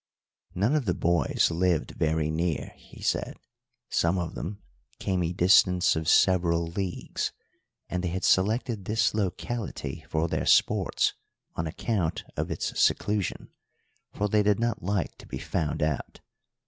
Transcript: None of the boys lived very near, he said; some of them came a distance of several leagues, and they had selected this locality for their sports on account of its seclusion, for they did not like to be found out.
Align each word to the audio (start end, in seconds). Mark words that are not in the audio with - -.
None 0.55 0.73
of 0.75 0.85
the 0.85 0.95
boys 0.95 1.51
lived 1.51 1.91
very 1.91 2.31
near, 2.31 2.73
he 2.75 3.03
said; 3.03 3.37
some 3.87 4.17
of 4.17 4.33
them 4.33 4.63
came 4.97 5.21
a 5.21 5.31
distance 5.31 5.95
of 5.95 6.09
several 6.09 6.65
leagues, 6.65 7.31
and 7.87 8.03
they 8.03 8.07
had 8.07 8.23
selected 8.23 8.85
this 8.85 9.13
locality 9.13 10.03
for 10.09 10.27
their 10.27 10.47
sports 10.47 11.13
on 11.55 11.67
account 11.67 12.23
of 12.35 12.49
its 12.49 12.79
seclusion, 12.79 13.49
for 14.11 14.27
they 14.27 14.41
did 14.41 14.59
not 14.59 14.81
like 14.81 15.15
to 15.19 15.27
be 15.27 15.37
found 15.37 15.83
out. 15.83 16.19